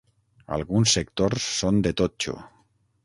[0.55, 2.35] Alguns sectors són de totxo.